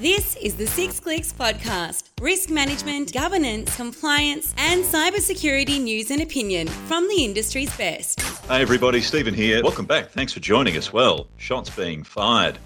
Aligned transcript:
This 0.00 0.36
is 0.36 0.54
the 0.54 0.64
Six 0.68 1.00
Clicks 1.00 1.32
podcast 1.32 2.10
risk 2.20 2.50
management, 2.50 3.12
governance, 3.12 3.74
compliance, 3.74 4.54
and 4.56 4.84
cybersecurity 4.84 5.82
news 5.82 6.12
and 6.12 6.22
opinion 6.22 6.68
from 6.68 7.08
the 7.08 7.24
industry's 7.24 7.76
best. 7.76 8.20
Hey, 8.46 8.62
everybody, 8.62 9.00
Stephen 9.00 9.34
here. 9.34 9.60
Welcome 9.60 9.86
back. 9.86 10.10
Thanks 10.10 10.32
for 10.32 10.38
joining 10.38 10.76
us. 10.76 10.92
Well, 10.92 11.26
shots 11.36 11.68
being 11.70 12.04
fired 12.04 12.60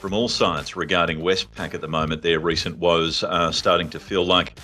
from 0.00 0.14
all 0.14 0.30
sides 0.30 0.76
regarding 0.76 1.18
Westpac 1.18 1.74
at 1.74 1.82
the 1.82 1.88
moment. 1.88 2.22
Their 2.22 2.40
recent 2.40 2.78
woes 2.78 3.22
are 3.22 3.52
starting 3.52 3.90
to 3.90 4.00
feel 4.00 4.24
like 4.24 4.58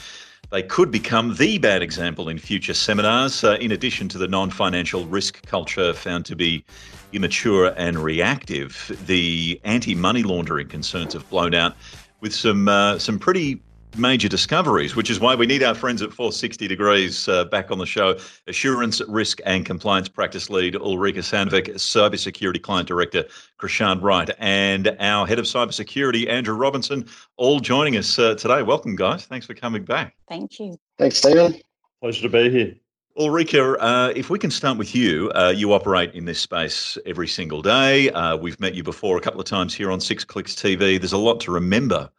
they 0.50 0.62
could 0.62 0.90
become 0.90 1.34
the 1.34 1.58
bad 1.58 1.82
example 1.82 2.30
in 2.30 2.38
future 2.38 2.72
seminars, 2.72 3.44
uh, 3.44 3.58
in 3.60 3.72
addition 3.72 4.08
to 4.08 4.16
the 4.16 4.28
non 4.28 4.48
financial 4.48 5.04
risk 5.04 5.44
culture 5.44 5.92
found 5.92 6.24
to 6.24 6.36
be 6.36 6.64
immature 7.12 7.74
and 7.76 7.98
reactive. 7.98 8.98
The 9.06 9.60
anti 9.64 9.94
money 9.94 10.22
laundering 10.22 10.68
concerns 10.68 11.12
have 11.12 11.28
blown 11.28 11.54
out 11.54 11.76
with 12.24 12.34
some 12.34 12.68
uh, 12.68 12.98
some 12.98 13.18
pretty 13.18 13.60
major 13.98 14.28
discoveries, 14.28 14.96
which 14.96 15.10
is 15.10 15.20
why 15.20 15.34
we 15.36 15.46
need 15.46 15.62
our 15.62 15.74
friends 15.74 16.00
at 16.00 16.10
460 16.10 16.66
Degrees 16.66 17.28
uh, 17.28 17.44
back 17.44 17.70
on 17.70 17.76
the 17.76 17.86
show. 17.86 18.18
Assurance, 18.48 19.02
Risk 19.06 19.40
and 19.44 19.64
Compliance 19.64 20.08
Practice 20.08 20.48
Lead 20.48 20.74
Ulrika 20.74 21.20
Sandvik, 21.20 21.68
Cybersecurity 21.74 22.60
Client 22.60 22.88
Director 22.88 23.24
Krishaan 23.60 24.02
Wright, 24.02 24.30
and 24.38 24.96
our 24.98 25.26
Head 25.26 25.38
of 25.38 25.44
Cybersecurity, 25.44 26.26
Andrew 26.26 26.56
Robinson, 26.56 27.06
all 27.36 27.60
joining 27.60 27.96
us 27.98 28.18
uh, 28.18 28.34
today. 28.34 28.62
Welcome, 28.62 28.96
guys. 28.96 29.26
Thanks 29.26 29.46
for 29.46 29.54
coming 29.54 29.84
back. 29.84 30.16
Thank 30.26 30.58
you. 30.58 30.76
Thanks, 30.98 31.18
Stephen. 31.18 31.60
Pleasure 32.00 32.22
to 32.22 32.28
be 32.30 32.50
here. 32.50 32.74
Ulrika, 33.16 33.78
uh, 33.80 34.12
if 34.16 34.28
we 34.28 34.40
can 34.40 34.50
start 34.50 34.76
with 34.76 34.92
you, 34.92 35.30
uh, 35.36 35.52
you 35.54 35.72
operate 35.72 36.14
in 36.14 36.24
this 36.24 36.40
space 36.40 36.98
every 37.06 37.28
single 37.28 37.62
day. 37.62 38.10
Uh, 38.10 38.36
we've 38.36 38.58
met 38.58 38.74
you 38.74 38.82
before 38.82 39.16
a 39.16 39.20
couple 39.20 39.38
of 39.38 39.46
times 39.46 39.72
here 39.72 39.92
on 39.92 40.00
Six 40.00 40.24
Clicks 40.24 40.54
TV. 40.54 40.98
There's 40.98 41.12
a 41.12 41.18
lot 41.18 41.38
to 41.42 41.52
remember 41.52 42.10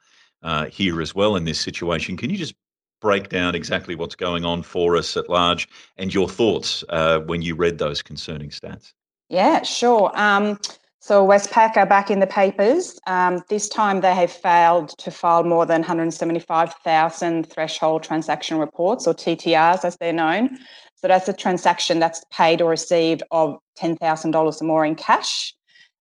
uh, 0.41 0.67
here 0.67 1.01
as 1.01 1.13
well 1.13 1.35
in 1.35 1.43
this 1.43 1.59
situation. 1.59 2.15
Can 2.15 2.29
you 2.29 2.37
just 2.37 2.55
break 3.01 3.27
down 3.27 3.55
exactly 3.55 3.95
what's 3.95 4.15
going 4.15 4.45
on 4.45 4.63
for 4.63 4.95
us 4.95 5.17
at 5.17 5.29
large 5.29 5.67
and 5.97 6.13
your 6.13 6.29
thoughts 6.29 6.81
uh, 6.87 7.19
when 7.19 7.41
you 7.41 7.55
read 7.55 7.77
those 7.77 8.01
concerning 8.01 8.49
stats? 8.49 8.93
Yeah, 9.27 9.63
sure. 9.63 10.11
Um, 10.15 10.57
so 11.05 11.23
Westpac 11.23 11.77
are 11.77 11.85
back 11.85 12.09
in 12.09 12.19
the 12.19 12.25
papers. 12.25 12.99
Um, 13.05 13.43
this 13.47 13.69
time 13.69 14.01
they 14.01 14.15
have 14.15 14.31
failed 14.31 14.89
to 14.97 15.11
file 15.11 15.43
more 15.43 15.63
than 15.63 15.81
175,000 15.81 17.47
threshold 17.47 18.01
transaction 18.01 18.57
reports, 18.57 19.05
or 19.05 19.13
TTRs 19.13 19.85
as 19.85 19.95
they're 19.97 20.11
known. 20.11 20.57
So 20.95 21.07
that's 21.07 21.29
a 21.29 21.33
transaction 21.33 21.99
that's 21.99 22.25
paid 22.31 22.59
or 22.59 22.71
received 22.71 23.21
of 23.29 23.59
$10,000 23.77 24.61
or 24.61 24.65
more 24.65 24.83
in 24.83 24.95
cash. 24.95 25.53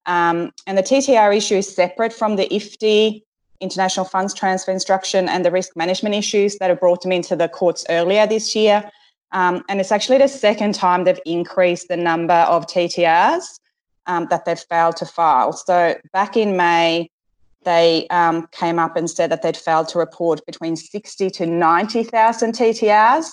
Um, 0.06 0.52
and 0.66 0.78
the 0.78 0.82
TTR 0.82 1.36
issue 1.36 1.56
is 1.56 1.76
separate 1.76 2.14
from 2.14 2.36
the 2.36 2.48
IFTI 2.48 3.20
international 3.60 4.06
funds 4.06 4.32
transfer 4.32 4.72
instruction 4.72 5.28
and 5.28 5.44
the 5.44 5.50
risk 5.50 5.76
management 5.76 6.14
issues 6.14 6.56
that 6.56 6.70
have 6.70 6.80
brought 6.80 7.02
them 7.02 7.12
into 7.12 7.36
the 7.36 7.50
courts 7.50 7.84
earlier 7.90 8.26
this 8.26 8.56
year. 8.56 8.90
Um, 9.32 9.64
and 9.68 9.80
it's 9.80 9.92
actually 9.92 10.16
the 10.16 10.28
second 10.28 10.74
time 10.74 11.04
they've 11.04 11.20
increased 11.26 11.88
the 11.88 11.98
number 11.98 12.32
of 12.32 12.66
TTRs 12.66 13.58
um, 14.06 14.26
that 14.30 14.44
they've 14.44 14.58
failed 14.58 14.96
to 14.96 15.06
file. 15.06 15.52
So 15.52 15.96
back 16.12 16.36
in 16.36 16.56
May, 16.56 17.10
they 17.64 18.06
um, 18.08 18.46
came 18.52 18.78
up 18.78 18.96
and 18.96 19.08
said 19.08 19.30
that 19.30 19.42
they'd 19.42 19.56
failed 19.56 19.88
to 19.88 19.98
report 19.98 20.44
between 20.46 20.76
60 20.76 21.30
to 21.30 21.46
90,000 21.46 22.52
TTRs. 22.52 23.30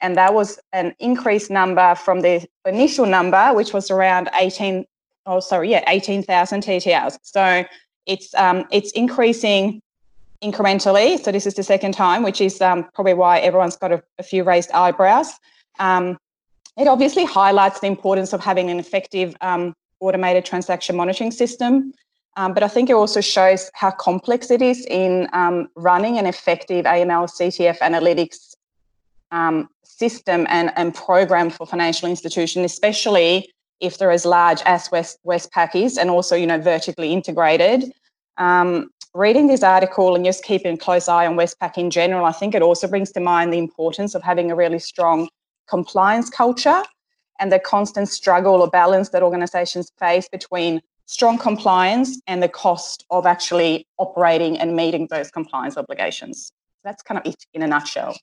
And 0.00 0.16
that 0.16 0.32
was 0.32 0.58
an 0.72 0.94
increased 0.98 1.50
number 1.50 1.94
from 1.94 2.20
the 2.20 2.46
initial 2.64 3.04
number, 3.04 3.52
which 3.52 3.72
was 3.72 3.90
around 3.90 4.30
18, 4.40 4.86
oh, 5.26 5.40
sorry, 5.40 5.70
yeah, 5.70 5.84
18,000 5.88 6.62
TTRs. 6.62 7.18
So 7.22 7.64
it's 8.06 8.34
um, 8.34 8.64
it's 8.70 8.90
increasing 8.92 9.82
incrementally. 10.42 11.18
So 11.22 11.32
this 11.32 11.46
is 11.46 11.54
the 11.54 11.62
second 11.62 11.92
time, 11.92 12.22
which 12.22 12.40
is 12.40 12.60
um, 12.60 12.88
probably 12.94 13.14
why 13.14 13.40
everyone's 13.40 13.76
got 13.76 13.92
a, 13.92 14.02
a 14.18 14.22
few 14.22 14.44
raised 14.44 14.70
eyebrows. 14.72 15.32
Um, 15.78 16.16
it 16.76 16.86
obviously 16.86 17.24
highlights 17.24 17.80
the 17.80 17.88
importance 17.88 18.32
of 18.32 18.40
having 18.40 18.70
an 18.70 18.78
effective 18.78 19.36
um, 19.40 19.74
automated 20.00 20.44
transaction 20.44 20.96
monitoring 20.96 21.30
system. 21.30 21.92
Um, 22.36 22.54
but 22.54 22.62
I 22.62 22.68
think 22.68 22.88
it 22.88 22.92
also 22.92 23.20
shows 23.20 23.70
how 23.74 23.90
complex 23.90 24.50
it 24.50 24.62
is 24.62 24.86
in 24.86 25.28
um, 25.32 25.68
running 25.74 26.18
an 26.18 26.26
effective 26.26 26.84
AML 26.84 27.28
CTF 27.28 27.78
analytics 27.78 28.54
um, 29.32 29.68
system 29.82 30.46
and, 30.48 30.72
and 30.76 30.94
program 30.94 31.50
for 31.50 31.66
financial 31.66 32.08
institution, 32.08 32.64
especially 32.64 33.50
if 33.80 33.98
they're 33.98 34.12
as 34.12 34.24
large 34.24 34.62
as 34.66 34.88
West 34.90 35.18
Westpac 35.26 35.74
is 35.74 35.98
and 35.98 36.10
also, 36.10 36.36
you 36.36 36.46
know, 36.46 36.60
vertically 36.60 37.12
integrated. 37.12 37.92
Um, 38.36 38.90
reading 39.14 39.48
this 39.48 39.62
article 39.62 40.14
and 40.14 40.24
just 40.24 40.44
keeping 40.44 40.74
a 40.74 40.78
close 40.78 41.08
eye 41.08 41.26
on 41.26 41.36
Westpac 41.36 41.76
in 41.76 41.90
general, 41.90 42.24
I 42.24 42.32
think 42.32 42.54
it 42.54 42.62
also 42.62 42.86
brings 42.86 43.10
to 43.12 43.20
mind 43.20 43.52
the 43.52 43.58
importance 43.58 44.14
of 44.14 44.22
having 44.22 44.50
a 44.50 44.54
really 44.54 44.78
strong 44.78 45.28
compliance 45.68 46.30
culture 46.30 46.82
and 47.38 47.52
the 47.52 47.58
constant 47.58 48.08
struggle 48.08 48.62
or 48.62 48.68
balance 48.68 49.10
that 49.10 49.22
organisations 49.22 49.92
face 49.98 50.28
between 50.28 50.80
strong 51.06 51.38
compliance 51.38 52.20
and 52.26 52.42
the 52.42 52.48
cost 52.48 53.06
of 53.10 53.26
actually 53.26 53.86
operating 53.98 54.58
and 54.58 54.76
meeting 54.76 55.06
those 55.10 55.30
compliance 55.30 55.76
obligations. 55.76 56.52
That's 56.84 57.02
kind 57.02 57.18
of 57.18 57.26
it 57.26 57.46
in 57.54 57.62
a 57.62 57.66
nutshell. 57.66 58.16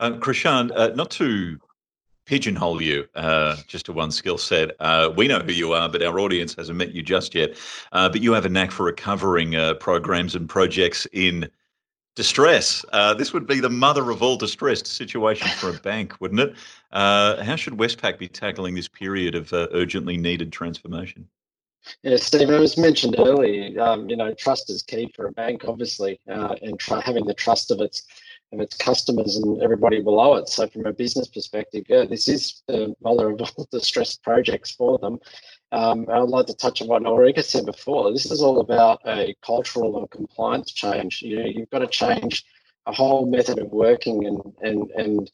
Um, 0.00 0.20
Krishaan, 0.20 0.70
uh, 0.76 0.88
not 0.88 1.10
to 1.12 1.58
pigeonhole 2.26 2.82
you 2.82 3.06
uh, 3.14 3.56
just 3.66 3.86
to 3.86 3.92
one 3.92 4.10
skill 4.10 4.36
set. 4.36 4.72
Uh, 4.80 5.10
we 5.16 5.28
know 5.28 5.38
who 5.38 5.52
you 5.52 5.72
are, 5.72 5.88
but 5.88 6.02
our 6.02 6.18
audience 6.18 6.54
hasn't 6.54 6.76
met 6.76 6.92
you 6.92 7.02
just 7.02 7.34
yet. 7.34 7.56
Uh, 7.92 8.08
but 8.08 8.20
you 8.20 8.32
have 8.32 8.44
a 8.44 8.48
knack 8.48 8.70
for 8.70 8.84
recovering 8.84 9.56
uh, 9.56 9.74
programs 9.74 10.34
and 10.34 10.48
projects 10.48 11.06
in 11.12 11.48
distress. 12.16 12.84
Uh, 12.92 13.14
this 13.14 13.32
would 13.32 13.46
be 13.46 13.60
the 13.60 13.70
mother 13.70 14.10
of 14.10 14.22
all 14.22 14.36
distressed 14.36 14.88
situations 14.88 15.52
for 15.52 15.70
a 15.70 15.72
bank, 15.84 16.20
wouldn't 16.20 16.40
it? 16.40 16.54
Uh, 16.90 17.42
how 17.44 17.54
should 17.54 17.74
Westpac 17.74 18.18
be 18.18 18.26
tackling 18.26 18.74
this 18.74 18.88
period 18.88 19.36
of 19.36 19.52
urgently 19.52 20.16
needed 20.16 20.52
transformation? 20.52 21.28
Yeah, 22.02 22.16
Steve, 22.16 22.50
it 22.50 22.58
was 22.58 22.76
mentioned 22.76 23.14
earlier. 23.16 23.80
Um, 23.80 24.10
you 24.10 24.16
know, 24.16 24.34
trust 24.34 24.70
is 24.70 24.82
key 24.82 25.12
for 25.14 25.28
a 25.28 25.32
bank, 25.32 25.62
obviously, 25.68 26.18
and 26.26 26.76
tr- 26.80 26.96
having 26.96 27.24
the 27.26 27.34
trust 27.34 27.70
of 27.70 27.80
its 27.80 28.02
of 28.52 28.60
its 28.60 28.76
customers 28.76 29.36
and 29.36 29.62
everybody 29.62 30.00
below 30.00 30.36
it. 30.36 30.48
So 30.48 30.68
from 30.68 30.86
a 30.86 30.92
business 30.92 31.28
perspective, 31.28 31.84
yeah, 31.88 32.04
this 32.04 32.28
is 32.28 32.62
the 32.68 32.94
mother 33.02 33.30
of 33.30 33.40
all 33.40 33.68
the 33.72 33.80
stress 33.80 34.16
projects 34.16 34.70
for 34.70 34.98
them. 34.98 35.18
Um, 35.76 36.06
I'd 36.10 36.30
like 36.30 36.46
to 36.46 36.54
touch 36.54 36.80
on 36.80 36.88
what 36.88 37.04
Ulrika 37.04 37.42
said 37.42 37.66
before. 37.66 38.10
This 38.10 38.30
is 38.30 38.40
all 38.40 38.60
about 38.60 39.00
a 39.06 39.34
cultural 39.42 39.98
and 39.98 40.10
compliance 40.10 40.72
change. 40.72 41.20
You 41.20 41.38
know, 41.38 41.44
you've 41.44 41.68
got 41.68 41.80
to 41.80 41.86
change 41.86 42.46
a 42.86 42.92
whole 42.92 43.26
method 43.26 43.58
of 43.58 43.70
working 43.70 44.24
and 44.24 44.40
and 44.62 44.90
and 44.92 45.30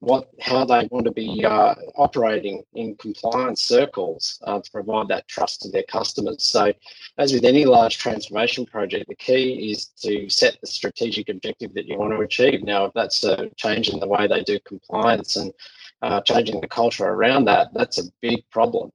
what 0.00 0.28
how 0.38 0.66
they 0.66 0.86
want 0.90 1.06
to 1.06 1.12
be 1.12 1.42
uh, 1.46 1.74
operating 1.96 2.62
in 2.74 2.94
compliance 2.96 3.62
circles 3.62 4.38
uh, 4.44 4.60
to 4.60 4.70
provide 4.70 5.08
that 5.08 5.28
trust 5.28 5.62
to 5.62 5.70
their 5.70 5.84
customers. 5.84 6.42
So, 6.44 6.74
as 7.16 7.32
with 7.32 7.46
any 7.46 7.64
large 7.64 7.96
transformation 7.96 8.66
project, 8.66 9.08
the 9.08 9.16
key 9.16 9.70
is 9.70 9.86
to 10.02 10.28
set 10.28 10.58
the 10.60 10.66
strategic 10.66 11.30
objective 11.30 11.72
that 11.72 11.86
you 11.86 11.96
want 11.96 12.12
to 12.12 12.20
achieve. 12.20 12.62
Now, 12.62 12.84
if 12.84 12.92
that's 12.92 13.24
a 13.24 13.48
change 13.56 13.88
in 13.88 13.98
the 14.00 14.08
way 14.08 14.26
they 14.26 14.42
do 14.42 14.60
compliance 14.60 15.36
and 15.36 15.54
uh, 16.02 16.20
changing 16.20 16.60
the 16.60 16.68
culture 16.68 17.06
around 17.06 17.46
that, 17.46 17.72
that's 17.72 17.98
a 17.98 18.10
big 18.20 18.44
problem. 18.50 18.92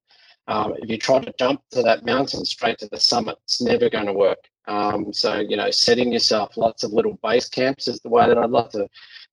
Um, 0.52 0.74
if 0.82 0.90
you 0.90 0.98
try 0.98 1.20
to 1.20 1.34
jump 1.40 1.62
to 1.72 1.82
that 1.84 2.06
mountain 2.06 2.44
straight 2.46 2.78
to 2.80 2.90
the 2.92 3.00
summit, 3.00 3.38
it's 3.46 3.62
never 3.62 3.90
going 3.90 4.08
to 4.08 4.14
work. 4.14 4.40
Um, 4.68 5.12
so, 5.14 5.40
you 5.40 5.58
know, 5.58 5.72
setting 5.72 6.12
yourself 6.12 6.58
lots 6.58 6.84
of 6.84 6.92
little 6.92 7.18
base 7.24 7.48
camps 7.50 7.88
is 7.88 8.00
the 8.02 8.10
way 8.10 8.28
that 8.28 8.38
I'd 8.38 8.50
love 8.50 8.70
to 8.72 8.88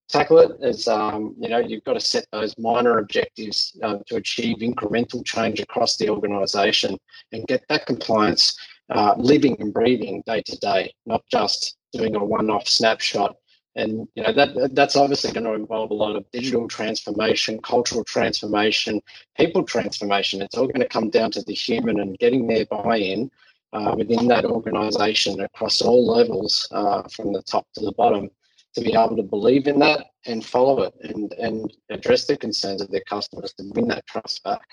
tackle 0.08 0.38
it 0.38 0.52
is 0.60 0.88
um, 0.88 1.34
you 1.38 1.48
know 1.48 1.58
you've 1.58 1.84
got 1.84 1.92
to 1.92 2.00
set 2.00 2.26
those 2.32 2.56
minor 2.58 2.98
objectives 2.98 3.78
uh, 3.82 3.98
to 4.06 4.16
achieve 4.16 4.58
incremental 4.58 5.24
change 5.24 5.60
across 5.60 5.96
the 5.96 6.08
organisation 6.08 6.96
and 7.32 7.46
get 7.46 7.62
that 7.68 7.86
compliance 7.86 8.56
uh, 8.90 9.14
living 9.18 9.56
and 9.60 9.72
breathing 9.74 10.22
day 10.26 10.42
to 10.42 10.56
day, 10.58 10.92
not 11.04 11.22
just 11.30 11.76
doing 11.92 12.16
a 12.16 12.24
one-off 12.24 12.66
snapshot. 12.66 13.36
And 13.76 14.08
you 14.14 14.22
know 14.22 14.32
that 14.32 14.74
that's 14.74 14.96
obviously 14.96 15.30
going 15.32 15.44
to 15.44 15.52
involve 15.52 15.90
a 15.90 15.94
lot 15.94 16.16
of 16.16 16.28
digital 16.32 16.66
transformation, 16.66 17.60
cultural 17.62 18.02
transformation, 18.04 19.00
people 19.36 19.62
transformation. 19.62 20.42
It's 20.42 20.56
all 20.56 20.66
going 20.66 20.80
to 20.80 20.88
come 20.88 21.10
down 21.10 21.30
to 21.32 21.42
the 21.42 21.54
human 21.54 22.00
and 22.00 22.18
getting 22.18 22.46
their 22.46 22.66
buy-in 22.66 23.30
uh, 23.72 23.94
within 23.96 24.26
that 24.28 24.44
organisation 24.44 25.40
across 25.40 25.80
all 25.80 26.06
levels, 26.06 26.66
uh, 26.72 27.02
from 27.08 27.32
the 27.32 27.42
top 27.42 27.66
to 27.74 27.84
the 27.84 27.92
bottom 27.92 28.30
to 28.74 28.80
be 28.80 28.94
able 28.94 29.16
to 29.16 29.22
believe 29.22 29.66
in 29.66 29.78
that 29.78 30.06
and 30.26 30.44
follow 30.44 30.82
it 30.82 30.94
and, 31.02 31.32
and 31.34 31.76
address 31.90 32.26
the 32.26 32.36
concerns 32.36 32.82
of 32.82 32.90
their 32.90 33.02
customers 33.08 33.52
to 33.54 33.64
win 33.74 33.88
that 33.88 34.06
trust 34.06 34.42
back. 34.44 34.66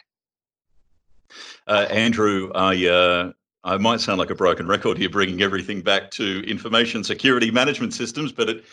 Uh, 1.67 1.87
Andrew, 1.89 2.51
I, 2.53 3.33
I 3.65 3.77
might 3.77 3.99
sound 3.99 4.19
like 4.19 4.29
a 4.29 4.35
broken 4.35 4.67
record 4.67 4.97
here, 4.99 5.09
bringing 5.09 5.41
everything 5.41 5.81
back 5.81 6.11
to 6.11 6.47
information 6.47 7.03
security 7.03 7.49
management 7.49 7.95
systems, 7.95 8.31
but 8.31 8.47
it 8.47 8.63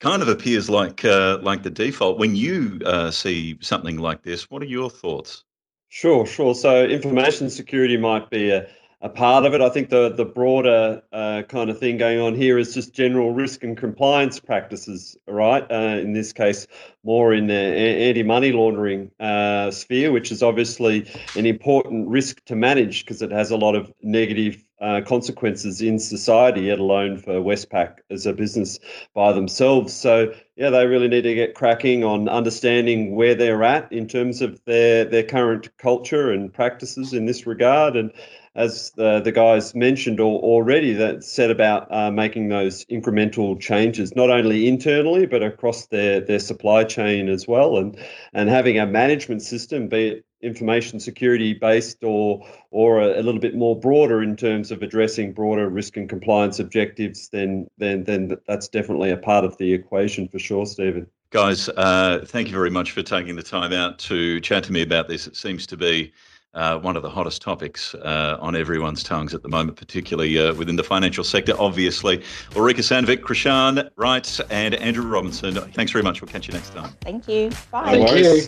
kind 0.00 0.22
of 0.22 0.28
appears 0.28 0.68
like 0.68 1.04
uh, 1.04 1.38
like 1.40 1.62
the 1.62 1.70
default. 1.70 2.18
When 2.18 2.34
you 2.34 2.80
uh, 2.84 3.12
see 3.12 3.56
something 3.60 3.98
like 3.98 4.22
this, 4.22 4.50
what 4.50 4.60
are 4.60 4.66
your 4.66 4.90
thoughts? 4.90 5.44
Sure, 5.88 6.26
sure. 6.26 6.54
So 6.56 6.84
information 6.84 7.48
security 7.48 7.96
might 7.96 8.28
be 8.28 8.50
a, 8.50 8.66
a 9.02 9.08
part 9.08 9.46
of 9.46 9.54
it. 9.54 9.60
I 9.60 9.70
think 9.70 9.88
the 9.88 10.10
the 10.10 10.24
broader 10.24 11.02
uh, 11.12 11.42
kind 11.48 11.70
of 11.70 11.78
thing 11.78 11.96
going 11.96 12.20
on 12.20 12.34
here 12.34 12.58
is 12.58 12.74
just 12.74 12.92
general 12.92 13.32
risk 13.32 13.64
and 13.64 13.76
compliance 13.76 14.38
practices, 14.38 15.16
right? 15.26 15.62
Uh, 15.70 15.98
in 16.00 16.12
this 16.12 16.32
case, 16.32 16.66
more 17.02 17.32
in 17.32 17.46
the 17.46 17.54
anti-money 17.54 18.52
laundering 18.52 19.10
uh, 19.18 19.70
sphere, 19.70 20.12
which 20.12 20.30
is 20.30 20.42
obviously 20.42 21.10
an 21.36 21.46
important 21.46 22.08
risk 22.08 22.44
to 22.44 22.56
manage 22.56 23.04
because 23.04 23.22
it 23.22 23.30
has 23.30 23.50
a 23.50 23.56
lot 23.56 23.74
of 23.74 23.92
negative 24.02 24.62
uh, 24.80 25.00
consequences 25.06 25.82
in 25.82 25.98
society, 25.98 26.68
let 26.70 26.78
alone 26.78 27.18
for 27.18 27.34
Westpac 27.34 27.98
as 28.10 28.26
a 28.26 28.32
business 28.32 28.78
by 29.14 29.32
themselves. 29.32 29.92
So, 29.92 30.32
yeah, 30.56 30.70
they 30.70 30.86
really 30.86 31.08
need 31.08 31.22
to 31.22 31.34
get 31.34 31.54
cracking 31.54 32.04
on 32.04 32.28
understanding 32.28 33.14
where 33.14 33.34
they're 33.34 33.62
at 33.64 33.92
in 33.92 34.06
terms 34.06 34.42
of 34.42 34.62
their 34.64 35.04
their 35.04 35.22
current 35.22 35.76
culture 35.78 36.30
and 36.30 36.52
practices 36.52 37.12
in 37.12 37.26
this 37.26 37.46
regard, 37.46 37.96
and 37.96 38.12
as 38.56 38.90
the, 38.96 39.20
the 39.20 39.30
guys 39.30 39.74
mentioned 39.76 40.18
already, 40.18 40.92
that 40.92 41.22
set 41.22 41.50
about 41.50 41.86
uh, 41.92 42.10
making 42.10 42.48
those 42.48 42.84
incremental 42.86 43.58
changes, 43.60 44.16
not 44.16 44.28
only 44.28 44.66
internally 44.66 45.24
but 45.24 45.42
across 45.42 45.86
their, 45.86 46.20
their 46.20 46.40
supply 46.40 46.82
chain 46.84 47.28
as 47.28 47.46
well, 47.46 47.76
and 47.76 47.96
and 48.32 48.48
having 48.48 48.78
a 48.78 48.86
management 48.86 49.42
system, 49.42 49.88
be 49.88 50.08
it 50.08 50.24
information 50.42 50.98
security 50.98 51.52
based 51.52 52.02
or 52.02 52.46
or 52.70 53.00
a, 53.00 53.20
a, 53.20 53.22
little 53.22 53.40
bit 53.40 53.54
more 53.54 53.78
broader 53.78 54.22
in 54.22 54.36
terms 54.36 54.70
of 54.70 54.82
addressing 54.82 55.32
broader 55.32 55.68
risk 55.68 55.96
and 55.96 56.08
compliance 56.08 56.58
objectives, 56.58 57.28
then 57.28 57.68
then 57.78 58.04
then 58.04 58.36
that's 58.46 58.68
definitely 58.68 59.10
a 59.10 59.16
part 59.16 59.44
of 59.44 59.56
the 59.58 59.72
equation 59.72 60.28
for 60.28 60.38
sure, 60.38 60.66
Stephen. 60.66 61.06
Guys, 61.30 61.68
uh, 61.76 62.24
thank 62.26 62.48
you 62.48 62.54
very 62.54 62.70
much 62.70 62.90
for 62.90 63.02
taking 63.02 63.36
the 63.36 63.42
time 63.42 63.72
out 63.72 63.98
to 64.00 64.40
chat 64.40 64.64
to 64.64 64.72
me 64.72 64.82
about 64.82 65.08
this. 65.08 65.26
It 65.26 65.36
seems 65.36 65.66
to 65.68 65.76
be 65.76 66.12
uh, 66.54 66.78
one 66.78 66.96
of 66.96 67.02
the 67.02 67.10
hottest 67.10 67.42
topics 67.42 67.94
uh, 67.94 68.36
on 68.40 68.56
everyone's 68.56 69.02
tongues 69.02 69.34
at 69.34 69.42
the 69.42 69.48
moment, 69.48 69.76
particularly 69.76 70.38
uh, 70.38 70.54
within 70.54 70.76
the 70.76 70.84
financial 70.84 71.24
sector, 71.24 71.54
obviously. 71.58 72.22
Ulrika 72.56 72.80
Sandvik, 72.80 73.18
Krishaan 73.18 73.88
Wright, 73.96 74.40
and 74.50 74.74
Andrew 74.74 75.06
Robinson, 75.06 75.54
thanks 75.72 75.92
very 75.92 76.02
much. 76.02 76.20
We'll 76.20 76.30
catch 76.30 76.48
you 76.48 76.54
next 76.54 76.70
time. 76.70 76.92
Thank 77.02 77.28
you. 77.28 77.50
Bye. 77.70 77.98
Thank 77.98 78.24
you. 78.24 78.42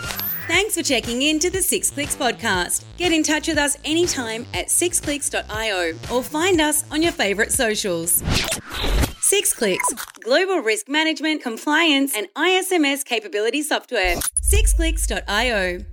Thanks 0.49 0.75
for 0.75 0.83
checking 0.83 1.23
in 1.23 1.39
to 1.39 1.51
the 1.51 1.63
Six 1.63 1.91
Clicks 1.91 2.17
podcast. 2.17 2.85
Get 2.97 3.13
in 3.13 3.23
touch 3.23 3.47
with 3.47 3.59
us 3.59 3.77
anytime 3.85 4.47
at 4.53 4.67
sixclicks.io 4.67 5.95
or 6.13 6.23
find 6.23 6.61
us 6.61 6.85
on 6.91 7.03
your 7.03 7.13
favourite 7.13 7.53
socials. 7.53 8.23
Six 9.21 9.55
Clicks, 9.55 9.95
global 10.21 10.59
risk 10.59 10.89
management, 10.89 11.43
compliance, 11.43 12.15
and 12.17 12.27
ISMS 12.35 13.05
capability 13.05 13.63
software. 13.63 14.17
Sixclicks.io. 14.43 15.85